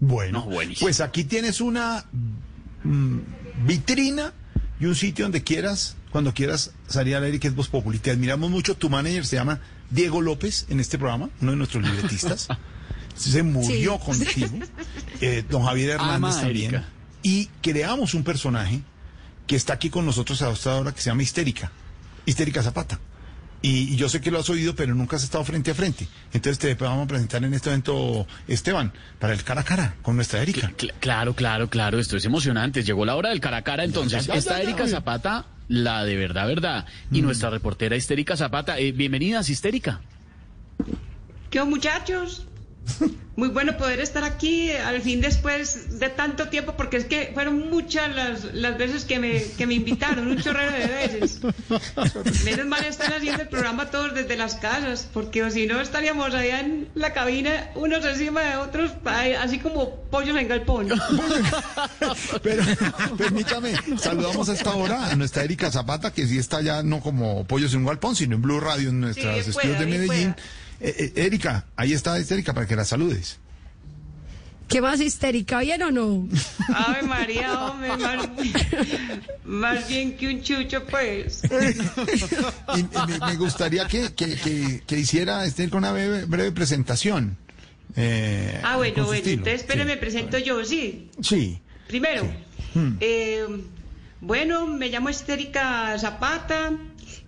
Bueno, 0.00 0.48
pues 0.80 1.00
aquí 1.00 1.24
tienes 1.24 1.60
una 1.60 2.06
mm, 2.82 3.18
vitrina 3.66 4.32
y 4.80 4.86
un 4.86 4.94
sitio 4.94 5.26
donde 5.26 5.42
quieras, 5.42 5.96
cuando 6.10 6.32
quieras 6.32 6.72
salir 6.88 7.16
al 7.16 7.24
aire, 7.24 7.38
que 7.38 7.48
es 7.48 7.54
Voz 7.54 7.68
Populi. 7.68 7.98
Te 7.98 8.10
admiramos 8.10 8.50
mucho. 8.50 8.74
Tu 8.76 8.88
manager 8.88 9.26
se 9.26 9.36
llama 9.36 9.60
Diego 9.90 10.22
López 10.22 10.66
en 10.70 10.80
este 10.80 10.98
programa, 10.98 11.28
uno 11.42 11.50
de 11.50 11.56
nuestros 11.58 11.84
libretistas. 11.84 12.48
se 13.14 13.42
murió 13.42 13.98
sí. 13.98 14.04
contigo, 14.04 14.58
eh, 15.20 15.44
don 15.48 15.64
Javier 15.64 15.90
Hernández 15.90 16.16
Ama 16.16 16.40
también, 16.40 16.74
Erika. 16.74 16.88
y 17.22 17.46
creamos 17.60 18.14
un 18.14 18.24
personaje 18.24 18.80
que 19.46 19.56
está 19.56 19.74
aquí 19.74 19.90
con 19.90 20.06
nosotros 20.06 20.40
a 20.42 20.50
esta 20.50 20.76
hora 20.76 20.92
que 20.92 21.02
se 21.02 21.10
llama 21.10 21.22
Histérica, 21.22 21.70
Histérica 22.24 22.62
Zapata. 22.62 22.98
Y, 23.62 23.92
y 23.92 23.96
yo 23.96 24.08
sé 24.08 24.20
que 24.22 24.30
lo 24.30 24.38
has 24.38 24.48
oído, 24.48 24.74
pero 24.74 24.94
nunca 24.94 25.16
has 25.16 25.22
estado 25.22 25.44
frente 25.44 25.70
a 25.70 25.74
frente. 25.74 26.08
Entonces 26.32 26.58
te 26.58 26.74
vamos 26.74 27.04
a 27.04 27.08
presentar 27.08 27.44
en 27.44 27.52
este 27.52 27.68
evento, 27.68 28.26
Esteban, 28.48 28.92
para 29.18 29.34
el 29.34 29.42
cara 29.44 29.60
a 29.60 29.64
cara 29.64 29.94
con 30.02 30.16
nuestra 30.16 30.40
Erika. 30.40 30.70
Cl- 30.78 30.94
claro, 30.98 31.34
claro, 31.34 31.68
claro, 31.68 31.98
esto 31.98 32.16
es 32.16 32.24
emocionante. 32.24 32.82
Llegó 32.82 33.04
la 33.04 33.16
hora 33.16 33.28
del 33.28 33.40
cara 33.40 33.58
a 33.58 33.62
cara, 33.62 33.84
entonces. 33.84 34.24
ya, 34.26 34.32
ya, 34.34 34.38
Está 34.38 34.56
ya, 34.58 34.62
Erika. 34.62 34.88
Zapata, 34.88 35.44
la 35.68 36.04
de 36.04 36.16
verdad, 36.16 36.46
verdad. 36.46 36.86
Y 37.12 37.20
nuestra 37.20 37.50
reportera 37.50 37.96
histérica 37.96 38.34
Zapata. 38.36 38.78
Eh, 38.78 38.92
bienvenidas, 38.92 39.50
histérica. 39.50 40.00
¿Qué 41.50 41.60
onda, 41.60 41.70
muchachos? 41.70 42.46
Muy 43.36 43.48
bueno 43.48 43.78
poder 43.78 44.00
estar 44.00 44.22
aquí 44.22 44.70
al 44.70 45.00
fin 45.00 45.22
después 45.22 45.98
de 45.98 46.10
tanto 46.10 46.48
tiempo, 46.48 46.74
porque 46.76 46.98
es 46.98 47.06
que 47.06 47.30
fueron 47.32 47.70
muchas 47.70 48.14
las, 48.14 48.52
las 48.52 48.76
veces 48.76 49.06
que 49.06 49.18
me, 49.18 49.42
que 49.56 49.66
me 49.66 49.74
invitaron, 49.74 50.26
un 50.26 50.36
chorrero 50.42 50.72
de 50.72 50.86
veces. 50.86 51.40
Menos 52.44 52.66
mal 52.66 52.84
están 52.84 53.14
haciendo 53.14 53.42
el 53.42 53.48
programa 53.48 53.90
todos 53.90 54.14
desde 54.14 54.36
las 54.36 54.56
casas, 54.56 55.08
porque 55.14 55.48
si 55.50 55.66
no 55.66 55.80
estaríamos 55.80 56.34
allá 56.34 56.60
en 56.60 56.88
la 56.94 57.14
cabina, 57.14 57.70
unos 57.76 58.04
encima 58.04 58.42
de 58.42 58.56
otros, 58.56 58.90
así 59.38 59.58
como 59.58 59.94
pollos 60.10 60.36
en 60.36 60.46
galpón. 60.48 60.88
Pero 62.42 62.62
permítame, 63.16 63.72
saludamos 63.98 64.48
a 64.50 64.54
esta 64.54 64.74
hora 64.74 65.06
a 65.06 65.16
nuestra 65.16 65.44
Erika 65.44 65.70
Zapata, 65.70 66.12
que 66.12 66.26
sí 66.26 66.36
está 66.36 66.60
ya 66.60 66.82
no 66.82 67.00
como 67.00 67.44
pollos 67.46 67.72
en 67.72 67.80
un 67.80 67.86
galpón, 67.86 68.16
sino 68.16 68.36
en 68.36 68.42
Blue 68.42 68.60
Radio, 68.60 68.90
en 68.90 69.00
nuestros 69.00 69.44
Sí, 69.44 69.50
estudios 69.50 69.76
pueda, 69.76 69.80
de 69.80 69.86
Medellín. 69.86 70.32
pueda. 70.34 70.36
Eh, 70.80 71.12
eh, 71.16 71.24
Erika, 71.26 71.66
ahí 71.76 71.92
está 71.92 72.16
Erika 72.18 72.54
para 72.54 72.66
que 72.66 72.76
la 72.76 72.84
saludes. 72.84 73.38
¿Qué 74.68 74.80
más 74.80 75.00
histérica? 75.00 75.58
¿Bien 75.60 75.82
o 75.82 75.90
no? 75.90 76.28
Ave 76.72 77.02
María, 77.02 77.64
hombre, 77.64 77.96
más, 77.96 78.28
más 79.44 79.88
bien 79.88 80.16
que 80.16 80.28
un 80.28 80.42
chucho, 80.42 80.84
pues. 80.86 81.42
Y, 82.76 82.80
y 82.80 82.88
me, 83.08 83.26
me 83.26 83.36
gustaría 83.36 83.88
que, 83.88 84.14
que, 84.14 84.36
que, 84.36 84.82
que 84.86 84.98
hiciera 84.98 85.44
este 85.44 85.68
con 85.68 85.78
una 85.78 85.90
breve, 85.92 86.24
breve 86.24 86.52
presentación. 86.52 87.36
eh, 87.96 88.60
Ah, 88.62 88.76
bueno, 88.76 88.94
bueno, 89.06 89.12
estilo. 89.14 89.38
entonces 89.38 89.62
espere, 89.62 89.82
Sí. 89.82 89.86
me 89.88 89.96
presento 89.96 90.38
yo, 90.38 90.64
sí. 90.64 91.10
Sí. 91.20 91.60
Primero, 91.88 92.22
eh, 93.00 93.44
bueno, 94.20 94.68
me 94.68 94.88
llamo 94.88 95.08
Estérica 95.08 95.98
Zapata, 95.98 96.70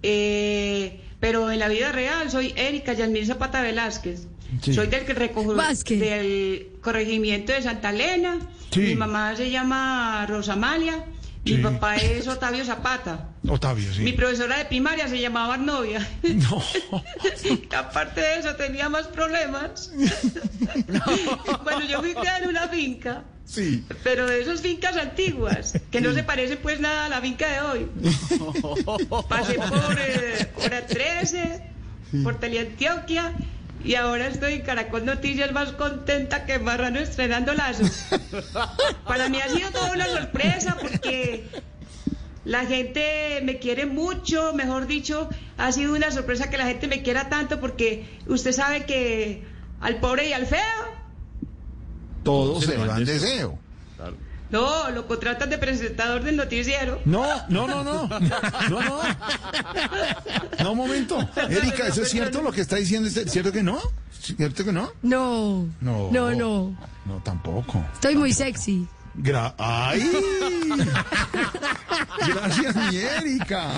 eh, 0.01 1.01
pero 1.23 1.53
en 1.53 1.61
la 1.61 1.69
vida 1.69 1.93
real 1.93 2.29
soy 2.33 2.53
Erika 2.57 2.95
Yasmín 2.95 3.25
Zapata 3.25 3.63
Velázquez. 3.63 4.27
Sí. 4.61 4.75
Soy 4.75 4.89
del, 4.89 5.07
recojo- 5.07 5.55
Vázquez. 5.55 6.01
del 6.01 6.73
corregimiento 6.83 7.53
de 7.53 7.63
Santa 7.63 7.91
Elena. 7.91 8.39
Sí. 8.73 8.81
Mi 8.81 8.95
mamá 8.97 9.37
se 9.37 9.49
llama 9.49 10.27
Rosamalia. 10.29 11.05
Mi 11.45 11.53
Sí. 11.57 11.59
papá 11.59 11.97
es 11.97 12.27
Otavio 12.27 12.65
Zapata. 12.65 13.29
Octavio, 13.49 13.93
sí. 13.95 14.01
Mi 14.03 14.13
profesora 14.13 14.59
de 14.59 14.65
primaria 14.65 15.07
se 15.07 15.21
llamaba 15.21 15.55
Arnovia. 15.55 16.07
No. 16.25 16.61
Aparte 17.77 18.21
de 18.21 18.39
eso, 18.41 18.57
tenía 18.57 18.89
más 18.89 19.07
problemas. 19.07 19.93
bueno, 21.63 21.85
yo 21.89 22.01
fui 22.01 22.15
criada 22.15 22.39
en 22.39 22.49
una 22.49 22.69
finca. 22.69 23.25
Sí. 23.53 23.85
Pero 24.03 24.27
de 24.27 24.41
esas 24.41 24.63
fincas 24.63 24.97
antiguas, 24.97 25.79
que 25.91 26.01
no 26.01 26.15
se 26.15 26.23
parecen 26.23 26.59
pues 26.63 26.81
nada 26.81 27.05
a 27.05 27.09
la 27.11 27.21
finca 27.21 27.47
de 27.49 27.61
hoy. 27.61 27.87
Pasé 29.29 29.55
por 29.55 29.99
eh, 29.99 30.51
Hora 30.57 30.87
13, 30.87 31.63
por 32.23 32.41
Teleantioquia, 32.41 33.35
y 33.85 33.97
ahora 33.97 34.29
estoy 34.29 34.55
en 34.55 34.63
Caracol 34.63 35.05
Noticias 35.05 35.53
más 35.53 35.73
contenta 35.73 36.47
que 36.47 36.59
Marrano 36.59 36.99
estrenando 36.99 37.53
Lazo. 37.53 37.85
Para 39.07 39.29
mí 39.29 39.39
ha 39.39 39.51
sido 39.51 39.71
toda 39.71 39.93
una 39.93 40.07
sorpresa 40.07 40.79
porque 40.81 41.45
la 42.47 42.65
gente 42.65 43.41
me 43.43 43.59
quiere 43.59 43.85
mucho, 43.85 44.55
mejor 44.55 44.87
dicho, 44.87 45.29
ha 45.59 45.73
sido 45.73 45.95
una 45.95 46.11
sorpresa 46.11 46.49
que 46.49 46.57
la 46.57 46.65
gente 46.65 46.89
me 46.89 47.03
quiera 47.03 47.29
tanto 47.29 47.61
porque 47.61 48.07
usted 48.29 48.53
sabe 48.53 48.87
que 48.87 49.43
al 49.83 49.97
pobre 49.97 50.31
y 50.31 50.33
al 50.33 50.47
feo 50.47 51.02
Todos 52.23 52.61
Se 52.61 52.67
se 52.67 52.73
le 52.79 52.83
le 52.85 52.89
van 52.89 53.05
deseo. 53.05 53.59
No, 54.51 54.91
lo 54.91 55.07
contratan 55.09 55.49
de 55.49 55.57
presentador 55.57 56.23
del 56.23 56.37
noticiero. 56.37 57.01
No, 57.07 57.25
no, 57.49 57.67
no, 57.67 57.83
no. 57.83 58.07
No, 58.07 58.21
no. 58.69 59.03
No, 60.63 60.73
un 60.73 60.77
momento. 60.77 61.19
Erika, 61.49 61.87
¿eso 61.87 62.03
es 62.03 62.11
cierto 62.11 62.43
lo 62.43 62.53
que 62.53 62.61
está 62.61 62.77
diciendo? 62.77 63.09
¿Es 63.09 63.33
cierto 63.33 63.51
que 63.51 63.63
no? 63.63 63.81
¿Cierto 64.11 64.63
que 64.63 64.73
no? 64.73 64.93
No. 65.03 65.67
No. 65.81 66.11
No, 66.13 66.35
no. 66.35 66.77
No, 67.07 67.23
tampoco. 67.25 67.83
Estoy 67.95 68.15
muy 68.15 68.33
sexy. 68.35 68.87
Gra 69.15 69.55
¡Ay! 69.59 70.11
Gracias, 72.29 72.77
mi 72.77 72.97
Erika. 72.97 73.73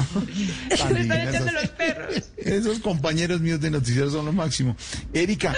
Me 0.93 1.01
están 1.01 1.29
echando 1.29 1.53
los 1.53 1.69
perros. 1.71 2.25
Esos 2.37 2.79
compañeros 2.81 3.41
míos 3.41 3.61
de 3.61 3.71
noticiero 3.71 4.11
son 4.11 4.27
lo 4.27 4.33
máximo. 4.33 4.77
Erika, 5.13 5.55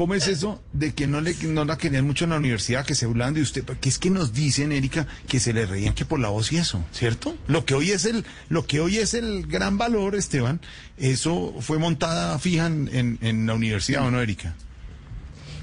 ¿cómo 0.00 0.14
es 0.14 0.28
eso 0.28 0.62
de 0.72 0.94
que 0.94 1.06
no 1.06 1.20
le 1.20 1.34
no 1.42 1.66
la 1.66 1.76
querían 1.76 2.06
mucho 2.06 2.24
en 2.24 2.30
la 2.30 2.38
universidad, 2.38 2.86
que 2.86 2.94
se 2.94 3.04
burlan 3.04 3.34
de 3.34 3.42
usted? 3.42 3.62
Porque 3.62 3.90
es 3.90 3.98
que 3.98 4.08
nos 4.08 4.32
dicen, 4.32 4.72
Erika, 4.72 5.06
que 5.28 5.38
se 5.40 5.52
le 5.52 5.66
reían 5.66 5.92
que 5.92 6.06
por 6.06 6.18
la 6.18 6.30
voz 6.30 6.50
y 6.52 6.56
eso, 6.56 6.82
¿cierto? 6.90 7.36
Lo 7.48 7.66
que 7.66 7.74
hoy 7.74 7.90
es 7.90 8.06
el, 8.06 8.24
lo 8.48 8.66
que 8.66 8.80
hoy 8.80 8.96
es 8.96 9.12
el 9.12 9.46
gran 9.46 9.76
valor, 9.76 10.14
Esteban, 10.14 10.58
eso 10.96 11.54
fue 11.60 11.76
montada 11.78 12.38
fija 12.38 12.64
en, 12.66 12.88
en, 12.94 13.18
en 13.20 13.44
la 13.46 13.52
universidad, 13.52 14.06
¿o 14.06 14.10
no, 14.10 14.22
Erika? 14.22 14.54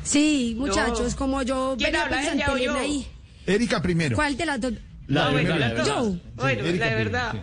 Sí, 0.03 0.56
muchachos, 0.56 1.14
No. 1.14 1.18
como 1.18 1.42
yo 1.42 1.74
¿Quién 1.75 1.94
venía 1.94 2.06
habla, 2.06 2.31
ella 2.31 2.54
o 2.54 2.58
yo? 2.58 2.78
Ahí. 2.78 3.08
Erika 3.48 3.81
primero. 3.81 4.16
¿Cuál 4.18 4.38
de 4.38 4.46
las 4.46 4.62
dos? 4.62 4.74
La 5.08 5.24
Ah, 5.24 5.28
de 5.30 5.34
bueno, 5.34 5.50
la 5.50 5.58
la 5.58 5.68
de 5.69 5.74
verdad. 5.74 5.88
Yo. 6.04 6.16
Bueno, 6.36 6.64
Erika 6.64 6.86
la 6.86 6.92
de 6.92 6.96
primero, 6.96 6.96
verdad. 7.12 7.34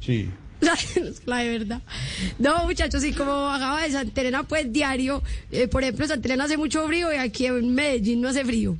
Sí. 0.00 0.30
La 1.26 1.38
de 1.38 1.58
verdad. 1.58 1.82
No, 2.38 2.64
muchachos, 2.64 3.04
y 3.04 3.12
como 3.12 3.44
bajaba 3.44 3.82
de 3.82 3.92
Santa 3.92 4.20
Elena, 4.20 4.42
pues 4.42 4.72
diario, 4.72 5.22
eh, 5.50 5.68
por 5.68 5.82
ejemplo, 5.82 6.04
en 6.04 6.08
Santa 6.10 6.28
Elena 6.28 6.44
hace 6.44 6.56
mucho 6.56 6.86
frío 6.86 7.12
y 7.12 7.16
aquí 7.16 7.46
en 7.46 7.74
Medellín 7.74 8.20
no 8.20 8.28
hace 8.28 8.44
frío. 8.44 8.76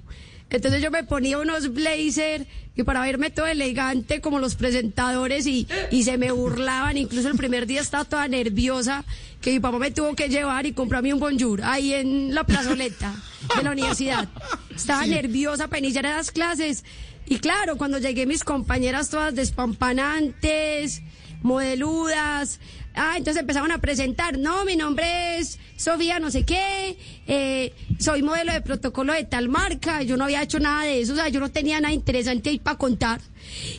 Entonces 0.50 0.82
yo 0.82 0.90
me 0.90 1.02
ponía 1.02 1.38
unos 1.38 1.72
blazer 1.72 2.46
y 2.76 2.82
para 2.82 3.00
verme 3.02 3.30
todo 3.30 3.46
elegante 3.46 4.20
como 4.20 4.38
los 4.38 4.54
presentadores 4.54 5.46
y, 5.46 5.66
y 5.90 6.04
se 6.04 6.18
me 6.18 6.30
burlaban. 6.30 6.96
Incluso 6.96 7.28
el 7.28 7.36
primer 7.36 7.66
día 7.66 7.80
estaba 7.80 8.04
toda 8.04 8.28
nerviosa 8.28 9.04
que 9.40 9.52
mi 9.52 9.60
papá 9.60 9.78
me 9.78 9.90
tuvo 9.90 10.14
que 10.14 10.28
llevar 10.28 10.66
y 10.66 10.72
comprarme 10.72 11.12
un 11.12 11.20
bonjour 11.20 11.62
ahí 11.62 11.92
en 11.92 12.34
la 12.34 12.44
plazoleta 12.44 13.14
de 13.56 13.62
la 13.62 13.72
universidad. 13.72 14.28
Estaba 14.74 15.06
nerviosa 15.06 15.68
para 15.68 15.80
iniciar 15.80 16.06
esas 16.06 16.30
clases. 16.30 16.84
Y 17.26 17.38
claro, 17.38 17.76
cuando 17.76 17.98
llegué 17.98 18.26
mis 18.26 18.44
compañeras 18.44 19.08
todas 19.08 19.34
despampanantes, 19.34 21.02
modeludas. 21.44 22.58
Ah, 22.96 23.14
entonces 23.16 23.40
empezaron 23.40 23.70
a 23.72 23.78
presentar, 23.78 24.38
no, 24.38 24.64
mi 24.64 24.76
nombre 24.76 25.38
es 25.38 25.58
Sofía 25.76 26.20
no 26.20 26.30
sé 26.30 26.44
qué, 26.44 26.96
eh, 27.26 27.72
soy 27.98 28.22
modelo 28.22 28.52
de 28.52 28.60
protocolo 28.60 29.12
de 29.12 29.24
tal 29.24 29.48
marca, 29.48 30.02
yo 30.02 30.16
no 30.16 30.24
había 30.24 30.42
hecho 30.42 30.60
nada 30.60 30.84
de 30.84 31.00
eso, 31.00 31.14
o 31.14 31.16
sea, 31.16 31.28
yo 31.28 31.40
no 31.40 31.50
tenía 31.50 31.80
nada 31.80 31.92
interesante 31.92 32.50
ahí 32.50 32.60
para 32.60 32.78
contar. 32.78 33.20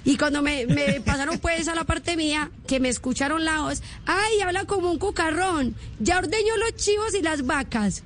Y 0.04 0.18
cuando 0.18 0.42
me, 0.42 0.66
me 0.68 1.00
pasaron 1.06 1.40
pues 1.40 1.70
a 1.70 1.76
la 1.76 1.86
parte 1.86 2.18
mía, 2.18 2.52
que 2.68 2.82
me 2.82 2.90
escucharon 2.90 3.46
la 3.46 3.62
voz, 3.62 3.82
ay, 4.06 4.42
habla 4.42 4.66
como 4.66 4.92
un 4.92 5.00
cucarrón, 5.00 5.76
ya 6.00 6.18
ordeñó 6.18 6.58
los 6.58 6.76
chivos 6.76 7.16
y 7.16 7.22
las 7.22 7.46
vacas. 7.46 8.04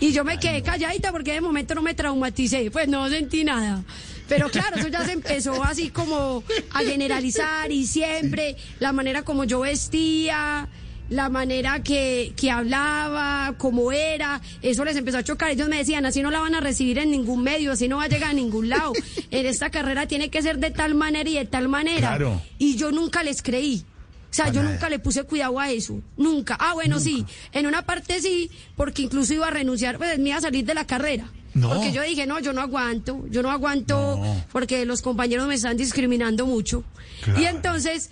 Y 0.00 0.12
yo 0.12 0.24
me 0.24 0.38
quedé 0.38 0.62
calladita 0.62 1.12
porque 1.12 1.34
de 1.34 1.40
momento 1.40 1.74
no 1.74 1.82
me 1.82 1.92
traumaticé, 1.92 2.70
pues 2.70 2.88
no 2.88 3.08
sentí 3.10 3.44
nada. 3.44 3.82
Pero 4.28 4.50
claro, 4.50 4.76
eso 4.76 4.88
ya 4.88 5.04
se 5.04 5.12
empezó 5.12 5.62
así 5.64 5.90
como 5.90 6.42
a 6.72 6.80
generalizar 6.80 7.72
y 7.72 7.86
siempre 7.86 8.56
la 8.78 8.92
manera 8.92 9.22
como 9.22 9.44
yo 9.44 9.60
vestía, 9.60 10.68
la 11.10 11.28
manera 11.30 11.82
que, 11.82 12.32
que 12.36 12.50
hablaba, 12.50 13.54
cómo 13.56 13.92
era, 13.92 14.40
eso 14.62 14.84
les 14.84 14.96
empezó 14.96 15.18
a 15.18 15.24
chocar. 15.24 15.50
Ellos 15.50 15.68
me 15.68 15.78
decían, 15.78 16.04
así 16.04 16.22
no 16.22 16.30
la 16.30 16.40
van 16.40 16.54
a 16.54 16.60
recibir 16.60 16.98
en 16.98 17.10
ningún 17.10 17.42
medio, 17.42 17.72
así 17.72 17.88
no 17.88 17.96
va 17.96 18.04
a 18.04 18.08
llegar 18.08 18.30
a 18.30 18.34
ningún 18.34 18.68
lado. 18.68 18.92
en 19.30 19.46
esta 19.46 19.70
carrera 19.70 20.06
tiene 20.06 20.28
que 20.28 20.42
ser 20.42 20.58
de 20.58 20.70
tal 20.70 20.94
manera 20.94 21.28
y 21.28 21.34
de 21.34 21.46
tal 21.46 21.68
manera. 21.68 22.08
Claro. 22.08 22.42
Y 22.58 22.76
yo 22.76 22.92
nunca 22.92 23.22
les 23.22 23.42
creí. 23.42 23.84
O 24.30 24.34
sea, 24.34 24.46
yo 24.52 24.62
nada. 24.62 24.74
nunca 24.74 24.88
le 24.90 24.98
puse 24.98 25.22
cuidado 25.24 25.58
a 25.58 25.70
eso. 25.70 26.00
Nunca. 26.16 26.56
Ah, 26.60 26.74
bueno, 26.74 27.00
sí. 27.00 27.24
En 27.52 27.66
una 27.66 27.82
parte 27.82 28.20
sí, 28.20 28.50
porque 28.76 29.02
incluso 29.02 29.32
iba 29.34 29.46
a 29.46 29.50
renunciar, 29.50 29.96
pues 29.98 30.18
me 30.18 30.28
iba 30.30 30.38
a 30.38 30.42
salir 30.42 30.64
de 30.64 30.74
la 30.74 30.86
carrera. 30.86 31.30
No. 31.54 31.70
Porque 31.70 31.92
yo 31.92 32.02
dije, 32.02 32.26
no, 32.26 32.38
yo 32.38 32.52
no 32.52 32.60
aguanto. 32.60 33.24
Yo 33.30 33.42
no 33.42 33.50
aguanto 33.50 34.16
No. 34.22 34.44
porque 34.52 34.84
los 34.84 35.00
compañeros 35.02 35.48
me 35.48 35.54
están 35.54 35.76
discriminando 35.76 36.46
mucho. 36.46 36.84
Claro. 37.22 37.40
Y 37.40 37.46
entonces 37.46 38.10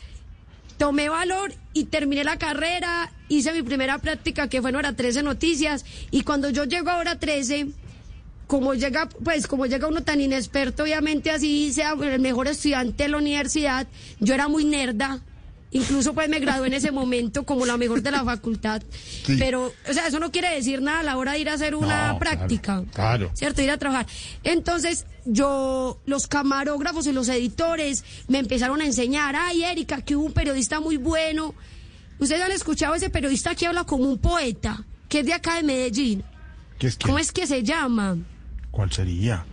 tomé 0.79 1.09
valor 1.09 1.53
y 1.73 1.85
terminé 1.85 2.25
la 2.25 2.39
carrera, 2.39 3.13
hice 3.29 3.53
mi 3.53 3.63
primera 3.63 3.99
práctica 3.99 4.49
que 4.49 4.61
fue 4.61 4.71
en 4.71 4.77
hora 4.77 4.93
13 4.95 5.23
noticias 5.23 5.85
y 6.11 6.23
cuando 6.23 6.51
yo 6.51 6.65
llego 6.65 6.91
a 6.91 6.99
hora 6.99 7.19
13 7.19 7.69
como 8.47 8.75
llega, 8.75 9.09
pues 9.25 9.47
como 9.47 9.67
llega 9.67 9.89
uno 9.89 10.03
tan 10.03 10.21
inexperto, 10.21 10.83
obviamente 10.83 11.31
así 11.31 11.73
sea 11.73 11.95
el 12.01 12.21
mejor 12.21 12.47
estudiante 12.49 13.05
de 13.05 13.09
la 13.09 13.17
universidad, 13.19 13.87
yo 14.21 14.35
era 14.35 14.49
muy 14.49 14.65
nerda. 14.65 15.21
Incluso 15.73 16.15
pues 16.15 16.29
me 16.29 16.39
gradué 16.39 16.69
en 16.69 16.75
ese 16.75 16.91
momento 16.93 17.45
como 17.45 17.67
la 17.67 17.77
mejor 17.77 18.01
de 18.01 18.11
la 18.11 18.25
facultad. 18.25 18.83
Sí. 19.25 19.37
Pero, 19.39 19.73
o 19.89 19.93
sea, 19.93 20.07
eso 20.07 20.21
no 20.21 20.31
quiere 20.31 20.55
decir 20.55 20.81
nada 20.81 21.01
a 21.01 21.03
la 21.03 21.17
hora 21.17 21.33
de 21.33 21.41
ir 21.41 21.49
a 21.51 21.55
hacer 21.55 21.75
una 21.75 21.87
No, 22.13 22.19
claro, 22.19 22.19
práctica. 22.19 22.85
claro. 22.95 23.31
¿Cierto? 23.35 23.63
Ir 23.63 23.71
a 23.71 23.77
trabajar. 23.77 24.07
Entonces, 24.45 25.07
yo, 25.25 26.01
los 26.07 26.29
camarógrafos 26.29 27.07
y 27.09 27.13
los 27.13 27.29
editores 27.29 28.05
me 28.29 28.39
empezaron 28.39 28.81
a 28.81 28.87
enseñar, 28.87 29.35
ay, 29.37 29.65
Erika, 29.65 30.03
que 30.03 30.15
hubo 30.17 30.27
un 30.27 30.33
periodista 30.33 30.81
muy 30.81 30.97
bueno. 30.97 31.53
Ustedes 32.19 32.43
han 32.43 32.53
escuchado 32.53 32.95
a 32.95 32.97
ese 32.97 33.11
periodista 33.11 33.55
que 33.55 33.67
habla 33.67 33.85
como 33.85 34.05
un 34.05 34.19
poeta, 34.19 34.85
que 35.09 35.21
es 35.21 35.27
de 35.27 35.35
acá 35.35 35.57
de 35.57 35.65
Medellín. 35.65 36.23
¿Qué 36.79 36.87
es 36.87 36.97
que? 36.97 37.07
¿Cómo 37.07 37.19
es 37.19 37.33
que 37.33 37.47
se 37.47 37.63
llama? 37.63 38.17
¿Cuál 38.71 38.93
sería? 38.93 39.45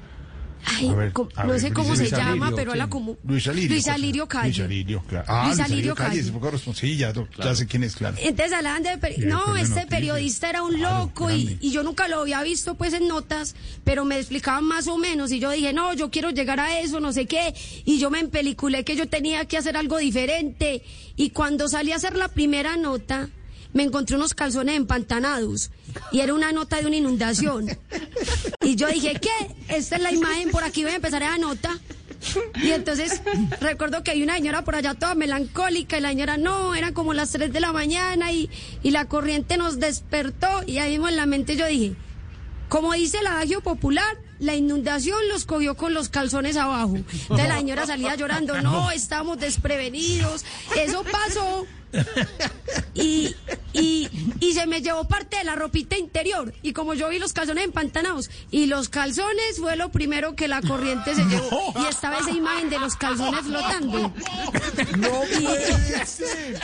Ay, 0.66 0.90
ver, 0.94 1.14
no 1.14 1.48
ver, 1.48 1.60
sé 1.60 1.72
cómo 1.74 1.90
Luis 1.96 2.10
se 2.10 2.16
llama, 2.16 2.48
pero 2.48 2.56
¿quién? 2.56 2.70
habla 2.70 2.90
como... 2.90 3.18
Luis 3.26 3.48
Alirio. 3.48 3.70
Luis 3.70 3.88
Alirio 3.88 4.28
Calle. 4.28 4.48
Luis 4.48 4.60
Alirio, 4.62 5.04
claro. 5.08 5.26
Ah, 5.28 5.48
Luis 5.48 5.60
Alirio 5.60 5.96
Calle, 5.96 6.22
Calle. 6.32 6.74
Sí, 6.74 6.98
ya, 6.98 7.14
ya 7.38 7.56
sé 7.56 7.68
quién 7.68 7.84
es, 7.84 7.96
claro. 7.96 8.18
Entonces 8.20 8.54
hablaban 8.54 8.84
de... 8.84 8.98
Director 8.98 9.26
No, 9.28 9.58
este 9.58 9.86
periodista 9.88 10.50
era 10.50 10.64
un 10.64 10.74
Claro, 10.76 11.00
loco 11.06 11.32
y, 11.32 11.58
y 11.62 11.72
yo 11.72 11.84
nunca 11.84 12.08
lo 12.08 12.22
había 12.22 12.42
visto 12.44 12.76
pues 12.76 12.94
en 12.94 13.08
notas, 13.08 13.56
pero 13.84 14.06
me 14.06 14.18
explicaban 14.18 14.64
más 14.66 14.88
o 14.88 14.98
menos 14.98 15.32
y 15.32 15.40
yo 15.40 15.52
dije, 15.52 15.74
no, 15.74 15.94
yo 15.94 16.10
quiero 16.10 16.30
llegar 16.32 16.60
a 16.60 16.80
eso, 16.80 17.00
no 17.00 17.12
sé 17.14 17.26
qué, 17.26 17.54
y 17.86 18.00
yo 18.00 18.10
me 18.10 18.20
empeliculé 18.20 18.84
que 18.84 18.96
yo 18.96 19.08
tenía 19.08 19.46
que 19.46 19.58
hacer 19.58 19.78
algo 19.78 19.98
diferente 19.98 20.84
y 21.16 21.30
cuando 21.32 21.68
salí 21.68 21.92
a 21.92 21.98
hacer 21.98 22.16
la 22.16 22.28
primera 22.28 22.78
nota 22.78 23.30
me 23.74 23.84
encontré 23.84 24.16
unos 24.16 24.34
calzones 24.34 24.76
empantanados 24.76 25.72
y 26.12 26.22
era 26.22 26.34
una 26.34 26.52
nota 26.52 26.80
de 26.80 26.88
una 26.88 26.96
inundación. 26.96 27.68
Y 28.62 28.76
yo 28.76 28.88
dije, 28.88 29.20
¿qué? 29.20 29.30
Esta 29.68 29.98
es 29.98 30.02
la 30.02 30.12
imagen, 30.12 30.52
por 30.52 30.64
aquí 30.64 30.84
voy 30.84 30.94
a 30.94 30.96
empezar 30.96 31.22
esa 31.22 31.38
nota. 31.38 31.80
Y 32.62 32.72
entonces 32.72 33.22
recuerdo 33.60 34.04
que 34.04 34.12
hay 34.12 34.24
una 34.24 34.36
señora 34.36 34.64
por 34.64 34.76
allá 34.76 34.94
toda 34.94 35.16
melancólica 35.16 35.98
y 35.98 36.02
la 36.02 36.10
señora 36.10 36.38
no, 36.38 36.74
eran 36.74 36.94
como 36.94 37.14
las 37.14 37.32
3 37.32 37.52
de 37.52 37.60
la 37.60 37.74
mañana 37.74 38.32
y, 38.32 38.50
y 38.82 38.92
la 38.92 39.06
corriente 39.06 39.58
nos 39.58 39.80
despertó 39.80 40.48
y 40.66 40.78
ahí 40.78 40.92
mismo 40.92 41.10
en 41.10 41.18
la 41.18 41.26
mente 41.26 41.58
yo 41.58 41.68
dije, 41.68 41.96
como 42.70 42.94
dice 42.94 43.20
el 43.20 43.28
adagio 43.28 43.62
popular, 43.62 44.18
la 44.40 44.56
inundación 44.56 45.20
los 45.30 45.46
cogió 45.46 45.76
con 45.76 45.94
los 45.94 46.10
calzones 46.10 46.58
abajo. 46.58 46.96
Entonces 46.96 47.48
la 47.48 47.58
señora 47.58 47.86
salía 47.86 48.16
llorando, 48.16 48.62
no, 48.62 48.92
estamos 48.92 49.38
desprevenidos, 49.38 50.44
eso 50.76 51.04
pasó. 51.04 51.66
Y, 52.96 53.36
y, 53.74 54.08
y 54.40 54.54
se 54.54 54.68
me 54.68 54.82
llevó 54.82 55.08
parte 55.08 55.38
de 55.38 55.44
la 55.44 55.56
ropita 55.56 55.98
interior. 55.98 56.54
Y 56.62 56.74
como 56.74 56.94
yo 56.94 57.10
vi 57.10 57.18
los 57.18 57.34
calzones 57.34 57.64
empantanados, 57.64 58.30
y 58.52 58.68
los 58.68 58.88
calzones 58.90 59.58
fue 59.60 59.76
lo 59.76 59.90
primero 59.92 60.36
que 60.36 60.48
la 60.48 60.62
corriente 60.62 61.16
se 61.16 61.24
llevó. 61.26 61.74
Y 61.84 61.88
estaba 61.90 62.20
esa 62.20 62.30
imagen 62.30 62.70
de 62.70 62.78
los 62.80 62.96
calzones 62.96 63.42
flotando. 63.42 64.14
No 64.98 65.10
puede 65.42 66.06
ser. 66.06 66.60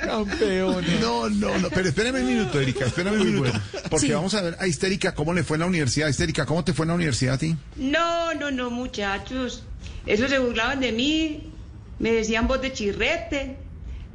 Campeón. 0.00 0.84
No, 1.00 1.28
no, 1.28 1.58
no. 1.58 1.68
Pero 1.70 1.88
espérame 1.88 2.16
un 2.20 2.26
minuto, 2.26 2.60
Erika, 2.60 2.86
espérame 2.86 3.20
un 3.20 3.26
minuto. 3.26 3.52
Porque 3.90 4.06
Sí. 4.06 4.12
vamos 4.12 4.34
a 4.34 4.42
ver 4.42 4.56
a 4.60 4.66
Histérica 4.66 5.14
cómo 5.14 5.34
le 5.34 5.44
fue 5.44 5.56
en 5.56 5.60
la 5.60 5.66
universidad. 5.66 6.08
Histérica, 6.08 6.46
¿cómo 6.46 6.64
te 6.64 6.72
fue 6.72 6.84
en 6.84 6.88
la 6.88 6.94
universidad 6.94 7.34
a 7.34 7.38
ti? 7.38 7.54
No, 7.76 8.32
no, 8.34 8.50
no, 8.50 8.70
muchachos. 8.70 9.62
Eso 10.06 10.26
se 10.28 10.38
burlaban 10.38 10.80
de 10.80 10.92
mí. 10.92 11.50
Me 11.98 12.12
decían 12.12 12.48
voz 12.48 12.60
de 12.62 12.72
chirrete. 12.72 13.56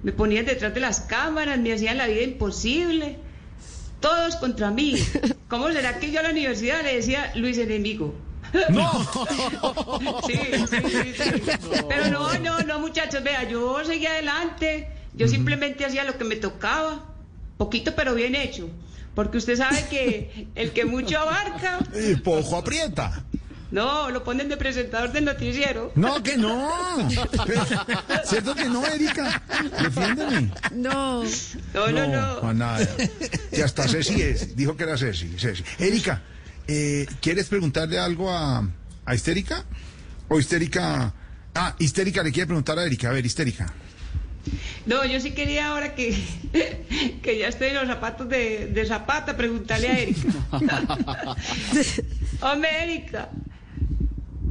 Me 0.07 0.13
ponían 0.13 0.45
detrás 0.45 0.74
de 0.74 0.80
las 0.80 1.01
cámaras. 1.01 1.59
Me 1.59 1.74
hacían 1.74 1.98
la 1.98 2.07
vida 2.07 2.21
imposible. 2.21 3.18
Todos 4.00 4.38
contra 4.38 4.71
mí. 4.71 4.95
¿Cómo 5.50 5.69
será 5.69 6.00
que 6.00 6.09
yo 6.13 6.21
a 6.21 6.24
la 6.24 6.30
universidad 6.30 6.81
le 6.81 6.95
decía 6.95 7.33
Luis 7.36 7.57
enemigo? 7.57 8.15
Sí, 10.25 10.39
sí, 10.69 10.77
sí, 10.89 11.13
sí. 11.13 11.42
Pero 11.89 12.09
no, 12.09 12.39
no, 12.39 12.59
no, 12.59 12.80
muchachos, 12.80 13.21
vea, 13.21 13.50
yo 13.50 13.83
seguía 13.83 14.12
adelante, 14.12 14.88
yo 15.13 15.27
simplemente 15.27 15.86
hacía 15.86 16.06
lo 16.06 16.18
que 16.18 16.24
me 16.24 16.38
tocaba, 16.38 17.03
poquito 17.57 17.94
pero 17.94 18.15
bien 18.15 18.36
hecho, 18.36 18.69
porque 19.13 19.38
usted 19.38 19.57
sabe 19.57 19.88
que 19.89 20.48
el 20.56 20.71
que 20.71 20.86
mucho 20.86 21.19
abarca, 21.19 21.80
Eh, 21.94 22.15
pojo 22.24 22.56
aprieta. 22.56 23.25
No, 23.71 24.09
lo 24.09 24.23
ponen 24.23 24.47
de 24.49 24.57
presentador 24.57 25.11
del 25.11 25.25
noticiero. 25.25 25.91
No, 25.95 26.23
que 26.23 26.37
no. 26.37 26.69
¿Cierto 28.25 28.55
que 28.55 28.65
no, 28.65 28.85
Erika? 28.85 29.41
Defiéndeme. 29.81 30.51
No. 30.73 31.23
No, 31.73 31.91
no, 31.91 32.07
no. 32.07 32.35
Juan, 32.35 32.57
nada. 32.57 32.87
Y 33.51 33.61
hasta 33.61 33.87
Ceci 33.87 34.21
es. 34.21 34.55
Dijo 34.55 34.77
que 34.77 34.83
era 34.83 34.97
Ceci. 34.97 35.35
Ceci. 35.37 35.63
Erika, 35.79 36.21
eh, 36.67 37.05
¿quieres 37.21 37.47
preguntarle 37.47 37.99
algo 37.99 38.31
a, 38.31 38.67
a 39.05 39.15
Histérica? 39.15 39.65
¿O 40.29 40.39
Histérica? 40.39 41.13
Ah, 41.53 41.75
Histérica 41.79 42.23
le 42.23 42.31
quiere 42.31 42.47
preguntar 42.47 42.79
a 42.79 42.85
Erika. 42.85 43.09
A 43.09 43.13
ver, 43.13 43.25
Histérica. 43.25 43.73
No, 44.85 45.03
yo 45.05 45.19
sí 45.19 45.31
quería 45.31 45.67
ahora 45.67 45.95
que, 45.95 46.15
que 47.21 47.37
ya 47.37 47.47
estoy 47.47 47.69
en 47.69 47.75
los 47.75 47.87
zapatos 47.87 48.29
de, 48.29 48.67
de 48.67 48.85
Zapata, 48.85 49.35
preguntarle 49.35 49.89
a 49.89 49.99
Erika. 49.99 50.29
Hombre, 52.41 52.83
Erika, 52.83 53.29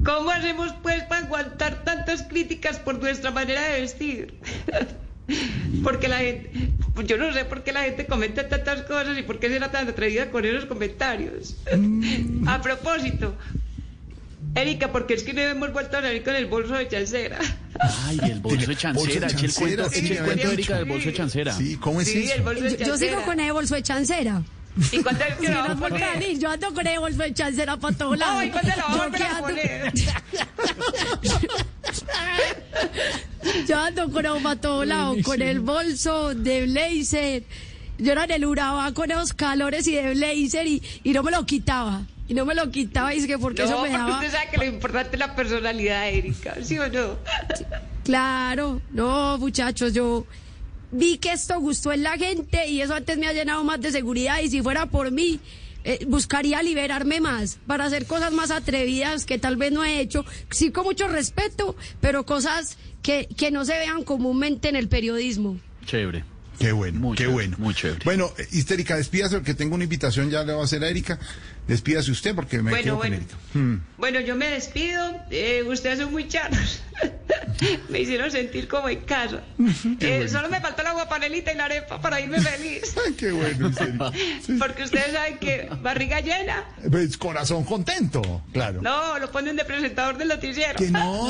¿cómo 0.06 0.30
hacemos 0.30 0.72
pues 0.82 1.02
para 1.04 1.26
aguantar 1.26 1.84
tantas 1.84 2.22
críticas 2.22 2.78
por 2.78 2.98
nuestra 3.00 3.30
manera 3.30 3.62
de 3.68 3.80
vestir? 3.82 4.34
Porque 5.82 6.06
la 6.06 6.18
gente, 6.18 6.50
pues 6.94 7.06
yo 7.08 7.16
no 7.18 7.32
sé 7.32 7.44
por 7.44 7.64
qué 7.64 7.72
la 7.72 7.82
gente 7.82 8.06
comenta 8.06 8.48
tantas 8.48 8.82
cosas 8.82 9.18
y 9.18 9.22
por 9.22 9.40
qué 9.40 9.48
será 9.48 9.70
tan 9.72 9.88
atrevida 9.88 10.30
con 10.30 10.44
esos 10.44 10.66
comentarios. 10.66 11.56
A 12.46 12.62
propósito, 12.62 13.34
Erika, 14.54 14.92
porque 14.92 15.14
es 15.14 15.24
que 15.24 15.32
no 15.32 15.40
hemos 15.40 15.72
vuelto 15.72 15.98
a 15.98 16.00
salir 16.02 16.22
con 16.22 16.34
el 16.36 16.46
bolso 16.46 16.74
de 16.74 16.88
chancera. 16.88 17.38
Ay, 18.06 18.20
el 18.30 18.40
bolso 18.40 18.68
de 18.70 18.76
chancera. 18.76 19.26
Eche 19.28 19.46
el 19.46 19.52
cuento, 19.52 19.90
sí, 19.90 20.12
el 20.12 20.24
cuento, 20.24 20.52
Erika, 20.52 20.76
del 20.76 20.84
bolso 20.86 21.06
de 21.08 21.14
chancera. 21.14 21.52
Sí, 21.52 21.76
¿cómo 21.76 22.00
es 22.00 22.08
Sí, 22.08 22.22
eso? 22.24 22.34
el 22.36 22.42
bolso 22.42 22.62
de 22.64 22.70
Yo, 22.70 22.76
chancera. 22.78 22.96
yo 22.96 22.96
sigo 23.16 23.22
con 23.26 23.40
el 23.40 23.52
bolso 23.52 23.74
de 23.74 23.82
chancera. 23.82 24.42
¿Y 24.92 25.02
cuándo 25.02 25.24
es 25.24 25.34
que 25.36 25.46
Sí, 25.46 25.52
vamos 25.52 25.70
a 25.70 25.76
poner? 25.76 26.38
yo 26.38 26.50
ando 26.50 26.74
con 26.74 26.86
el 26.86 26.98
bolso 27.00 27.22
de 27.22 27.34
chancera 27.34 27.76
para 27.76 27.96
todos 27.96 28.18
lados. 28.18 28.36
Ay, 28.40 28.50
¿cuándo 28.50 28.72
lo 28.76 28.98
vamos 28.98 29.20
a 29.20 29.40
poner? 29.40 29.92
Yo 33.66 33.78
ando 33.78 34.10
con 34.10 34.26
el 34.26 34.42
para 34.42 34.60
todos 34.60 34.86
lados, 34.86 35.16
con 35.24 35.40
el 35.40 35.60
bolso 35.60 36.34
de 36.34 36.66
blazer. 36.66 37.44
Yo 37.98 38.12
era 38.12 38.24
en 38.24 38.32
el 38.32 38.44
Urabá 38.44 38.92
con 38.92 39.10
esos 39.10 39.32
calores 39.32 39.86
y 39.86 39.94
de 39.94 40.14
blazer 40.14 40.66
y, 40.66 40.82
y 41.02 41.12
no 41.12 41.22
me 41.22 41.30
lo 41.30 41.46
quitaba. 41.46 42.02
Y 42.28 42.34
no 42.34 42.44
me 42.44 42.54
lo 42.54 42.70
quitaba 42.70 43.14
y 43.14 43.18
es 43.18 43.26
que 43.26 43.38
porque 43.38 43.62
No, 43.62 43.68
eso 43.68 43.82
me 43.82 43.88
daba... 43.90 44.14
usted 44.16 44.32
sabe 44.32 44.48
que 44.50 44.56
lo 44.58 44.64
importante 44.64 45.10
es 45.14 45.20
la 45.20 45.34
personalidad, 45.36 46.08
Erika, 46.08 46.56
¿sí 46.62 46.78
o 46.78 46.88
no? 46.88 47.16
Claro, 48.04 48.80
no, 48.90 49.38
muchachos, 49.38 49.94
yo 49.94 50.26
vi 50.92 51.18
que 51.18 51.32
esto 51.32 51.58
gustó 51.60 51.92
en 51.92 52.02
la 52.02 52.16
gente 52.16 52.68
y 52.68 52.80
eso 52.80 52.94
antes 52.94 53.18
me 53.18 53.26
ha 53.26 53.32
llenado 53.32 53.62
más 53.64 53.80
de 53.80 53.90
seguridad 53.92 54.40
y 54.40 54.50
si 54.50 54.62
fuera 54.62 54.86
por 54.86 55.10
mí, 55.10 55.40
eh, 55.84 56.04
buscaría 56.08 56.62
liberarme 56.62 57.20
más 57.20 57.58
para 57.66 57.84
hacer 57.84 58.06
cosas 58.06 58.32
más 58.32 58.50
atrevidas 58.50 59.24
que 59.24 59.38
tal 59.38 59.56
vez 59.56 59.72
no 59.72 59.84
he 59.84 60.00
hecho, 60.00 60.24
sí 60.50 60.70
con 60.72 60.84
mucho 60.84 61.06
respeto, 61.08 61.76
pero 62.00 62.26
cosas 62.26 62.76
que, 63.02 63.28
que 63.36 63.50
no 63.50 63.64
se 63.64 63.78
vean 63.78 64.02
comúnmente 64.02 64.68
en 64.68 64.76
el 64.76 64.88
periodismo. 64.88 65.58
Chévere. 65.84 66.24
Qué 66.58 66.72
bueno, 66.72 66.98
Muy 66.98 67.16
qué 67.16 67.24
chévere, 67.24 67.34
bueno. 67.34 67.56
muy 67.58 67.74
chévere. 67.74 68.00
Bueno, 68.04 68.32
eh, 68.38 68.46
Histérica, 68.50 68.96
despídase 68.96 69.36
porque 69.36 69.52
tengo 69.54 69.74
una 69.74 69.84
invitación, 69.84 70.30
ya 70.30 70.42
le 70.42 70.54
voy 70.54 70.62
a 70.62 70.64
hacer 70.64 70.82
a 70.82 70.88
Erika. 70.88 71.18
Despídase 71.66 72.10
usted 72.12 72.34
porque 72.34 72.58
me 72.62 72.70
Bueno, 72.70 72.84
quedo 72.84 72.96
bueno. 72.96 73.18
con. 73.52 73.60
Hmm. 73.62 73.82
Bueno, 73.98 74.20
yo 74.20 74.36
me 74.36 74.46
despido. 74.48 75.02
Eh, 75.30 75.64
ustedes 75.66 75.98
son 75.98 76.12
muy 76.12 76.28
charros. 76.28 76.80
Me 77.88 78.00
hicieron 78.00 78.30
sentir 78.30 78.68
como 78.68 78.88
en 78.88 79.00
casa. 79.00 79.42
Eh, 80.00 80.28
Solo 80.28 80.48
me 80.50 80.60
faltó 80.60 80.82
la 80.82 80.92
guapanelita 80.92 81.52
y 81.52 81.56
la 81.56 81.64
arepa 81.66 82.00
para 82.00 82.20
irme 82.20 82.38
feliz. 82.40 82.94
Ay, 83.06 83.14
qué 83.14 83.32
bueno, 83.32 83.68
Erika. 83.68 84.12
Sí. 84.44 84.56
Porque 84.58 84.82
ustedes 84.84 85.12
saben 85.12 85.38
que 85.38 85.68
barriga 85.82 86.20
llena, 86.20 86.64
Pues, 86.90 87.16
corazón 87.16 87.64
contento, 87.64 88.42
claro. 88.52 88.80
no, 88.82 89.18
lo 89.18 89.30
ponen 89.32 89.56
de 89.56 89.64
presentador 89.64 90.18
del 90.18 90.28
noticiero. 90.28 90.74
Que 90.78 90.90
no. 90.90 91.28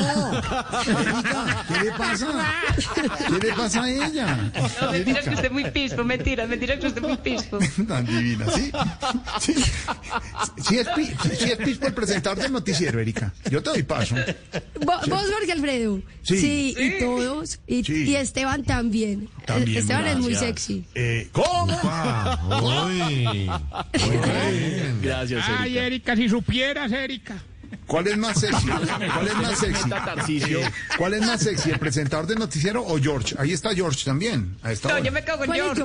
Erika, 0.83 1.65
¿qué 1.69 1.85
le 1.85 1.91
pasa? 1.93 2.55
¿Qué 2.95 3.47
le 3.47 3.53
pasa 3.55 3.83
a 3.85 3.91
ella? 3.91 4.51
No, 4.83 4.93
mentira 4.93 5.21
que 5.23 5.31
usted 5.31 5.45
es 5.47 5.53
muy 5.53 5.71
pispo, 5.71 6.05
mentira, 6.05 6.47
mentira 6.47 6.79
que 6.79 6.87
usted 6.89 7.03
es 7.03 7.09
muy 7.09 7.17
pispo. 7.19 7.59
Tan 7.89 8.05
divina, 8.05 8.47
¿sí? 8.51 8.73
Sí, 9.41 9.55
sí 10.63 10.79
es, 10.79 10.87
sí 11.39 11.51
es 11.51 11.57
pispo 11.59 11.87
el 11.87 11.95
presentador 11.95 12.39
del 12.43 12.53
noticiero, 12.53 13.01
Erika. 13.01 13.33
Yo 13.51 13.63
te 13.63 13.71
doy 13.71 13.83
paso. 13.83 14.15
Vo- 14.81 15.09
Vos, 15.09 15.23
Jorge 15.33 15.53
Alfredo. 15.53 16.01
Sí. 16.23 16.75
y 16.79 16.99
todos. 16.99 17.59
Y, 17.67 17.85
Sí. 17.85 18.05
y 18.05 18.17
Esteban 18.17 18.65
también. 18.65 19.29
También, 19.45 19.79
Esteban 19.79 20.07
es 20.07 20.17
muy 20.19 20.35
sexy. 20.35 20.85
Eh, 20.95 21.29
¿Cómo? 21.33 21.79
Uy. 22.63 23.49
Gracias, 25.03 25.45
Ay, 25.59 25.79
Erika. 25.79 25.87
Erika, 25.87 26.17
si 26.17 26.29
supieras, 26.29 26.93
Erika. 26.93 27.37
¿Cuál 27.87 28.09
es 28.09 28.17
más 28.17 28.41
sexy? 28.41 28.67
¿Cuál 29.15 29.27
es 29.29 29.35
más 29.37 29.59
sexy? 29.59 29.91
¿Cuál 30.99 31.15
es 31.15 31.21
más 31.27 31.41
sexy, 31.41 31.71
el 31.71 31.79
presentador 31.79 32.27
del 32.27 32.39
noticiero 32.39 32.83
o 32.85 32.99
George? 32.99 33.35
Ahí 33.39 33.53
está 33.53 33.75
George 33.75 34.05
también. 34.05 34.57
Ahí 34.63 34.75
está 34.75 34.89
No, 34.89 34.99
yo 35.05 35.13
me 35.13 35.23
cago 35.25 35.45
en 35.45 35.49
¿Cuál 35.51 35.61
es 35.61 35.65
George. 35.77 35.85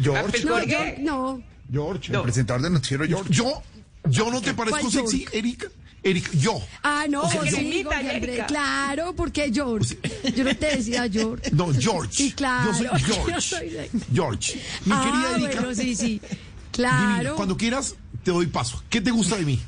York? 0.00 0.34
George. 0.66 0.96
No. 1.00 1.42
York, 1.70 2.04
no. 2.08 2.12
George, 2.12 2.12
el 2.16 2.22
presentador 2.22 2.62
del 2.62 2.72
noticiero 2.72 3.06
George. 3.06 3.32
Yo, 3.32 3.62
yo 4.04 4.30
no 4.30 4.40
te 4.40 4.54
parezco 4.54 4.80
¿Cuál 4.80 4.92
sexy? 4.92 5.26
Erika. 5.32 5.66
Erika, 6.02 6.30
yo. 6.32 6.58
Ah, 6.82 7.04
no, 7.10 7.28
sea, 7.30 7.44
imita, 7.60 7.90
Jorge 7.96 8.10
Alfredo. 8.10 8.24
Erika. 8.32 8.46
Claro, 8.46 9.14
porque 9.14 9.50
George. 9.52 9.98
Yo 10.34 10.44
no 10.44 10.56
te 10.56 10.76
decía 10.76 11.06
George. 11.12 11.50
No, 11.52 11.68
George. 11.78 12.08
Sí, 12.12 12.32
claro. 12.32 12.72
Yo 12.72 12.78
soy 12.78 12.86
Yo 13.06 13.14
George. 13.26 13.40
soy 13.42 13.68
de- 13.68 13.90
George. 14.14 14.60
Mi 14.86 14.92
ah, 14.94 15.02
querida 15.04 15.34
Erika. 15.46 15.60
bueno, 15.60 15.74
sí, 15.74 15.94
sí. 15.94 16.06
divina, 16.22 16.38
Claro. 16.72 17.36
Cuando 17.36 17.56
quieras, 17.58 17.96
te 18.24 18.30
doy 18.30 18.46
paso. 18.46 18.82
¿Qué 18.88 19.02
te 19.02 19.10
gusta 19.10 19.36
de 19.36 19.44
mí? 19.44 19.60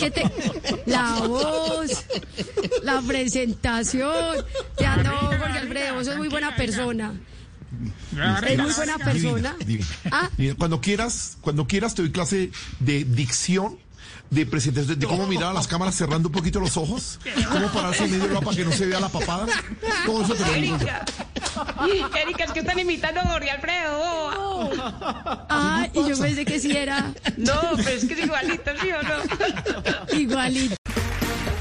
¿Qué 0.00 0.10
te- 0.10 0.24
La 0.86 1.12
voz, 1.20 2.04
la 2.82 3.00
presentación. 3.02 4.44
Ya 4.80 4.96
no, 4.96 5.16
Jorge 5.16 5.58
Alfredo, 5.58 5.94
vos 5.94 6.06
sos 6.06 6.16
muy 6.16 6.28
buena 6.28 6.56
persona. 6.56 7.14
Es 8.16 8.58
muy 8.58 8.72
buena 8.72 8.98
persona. 8.98 9.12
Divina, 9.12 9.56
divina. 9.58 9.86
Ah. 10.10 10.30
Cuando 10.58 10.80
quieras, 10.80 11.36
cuando 11.40 11.66
quieras 11.66 11.94
te 11.94 12.02
doy 12.02 12.12
clase 12.12 12.50
de 12.80 13.04
dicción, 13.04 13.78
de 14.30 14.46
presentación, 14.46 14.98
de 14.98 15.06
cómo 15.06 15.26
mirar 15.26 15.50
a 15.50 15.52
las 15.52 15.66
cámaras 15.68 15.94
cerrando 15.94 16.28
un 16.28 16.32
poquito 16.32 16.58
los 16.58 16.76
ojos, 16.76 17.20
cómo 17.50 17.70
pararse 17.72 18.04
en 18.04 18.10
medio 18.12 18.28
del 18.28 18.38
para 18.38 18.56
que 18.56 18.64
no 18.64 18.72
se 18.72 18.86
vea 18.86 19.00
la 19.00 19.08
papada. 19.08 19.46
Todo 20.04 20.22
eso 20.24 20.34
te 20.34 20.44
lo. 20.44 20.52
Erika. 20.54 21.04
Erika, 22.20 22.44
es 22.44 22.52
que 22.52 22.60
están 22.60 22.78
imitando 22.78 23.20
a 23.20 23.24
Jorge 23.24 23.50
Alfredo. 23.50 23.98
boba. 23.98 25.46
ah, 25.48 25.86
y 25.92 26.08
yo 26.08 26.18
pensé 26.18 26.44
que 26.44 26.58
sí 26.58 26.76
era 26.76 27.12
No, 27.36 27.54
pero 27.76 27.90
es 27.90 28.04
que 28.04 28.14
es 28.14 28.24
igualito, 28.24 28.70
¿sí 28.80 28.88
o 28.90 29.02
no? 29.02 30.18
igualito. 30.18 30.76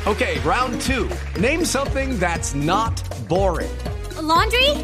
Okay, 0.05 0.39
round 0.45 0.79
two. 0.81 1.09
Name 1.39 1.65
something 1.65 2.19
that's 2.19 2.53
not 2.53 3.01
boring. 3.27 3.71
A 4.17 4.21
laundry? 4.21 4.83